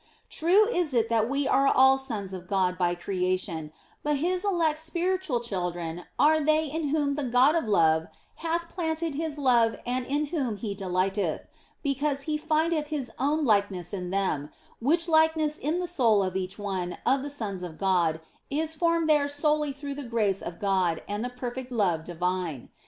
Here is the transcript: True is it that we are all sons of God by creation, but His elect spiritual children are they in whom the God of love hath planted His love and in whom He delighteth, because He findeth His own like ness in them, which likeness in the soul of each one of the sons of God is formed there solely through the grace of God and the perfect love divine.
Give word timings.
True 0.31 0.65
is 0.65 0.95
it 0.95 1.09
that 1.09 1.29
we 1.29 1.47
are 1.47 1.67
all 1.67 1.99
sons 1.99 2.33
of 2.33 2.47
God 2.47 2.75
by 2.75 2.95
creation, 2.95 3.71
but 4.01 4.15
His 4.15 4.43
elect 4.43 4.79
spiritual 4.79 5.39
children 5.39 6.05
are 6.17 6.41
they 6.41 6.65
in 6.65 6.89
whom 6.89 7.13
the 7.13 7.23
God 7.23 7.53
of 7.53 7.65
love 7.67 8.07
hath 8.37 8.67
planted 8.67 9.13
His 9.13 9.37
love 9.37 9.77
and 9.85 10.07
in 10.07 10.25
whom 10.33 10.57
He 10.57 10.73
delighteth, 10.73 11.47
because 11.83 12.23
He 12.23 12.35
findeth 12.35 12.87
His 12.87 13.11
own 13.19 13.45
like 13.45 13.69
ness 13.69 13.93
in 13.93 14.09
them, 14.09 14.49
which 14.79 15.07
likeness 15.07 15.59
in 15.59 15.77
the 15.77 15.85
soul 15.85 16.23
of 16.23 16.35
each 16.35 16.57
one 16.57 16.97
of 17.05 17.21
the 17.21 17.29
sons 17.29 17.61
of 17.61 17.77
God 17.77 18.21
is 18.49 18.73
formed 18.73 19.07
there 19.07 19.27
solely 19.27 19.71
through 19.71 19.93
the 19.93 20.01
grace 20.03 20.41
of 20.41 20.59
God 20.59 21.03
and 21.07 21.23
the 21.23 21.29
perfect 21.29 21.71
love 21.71 22.03
divine. 22.03 22.69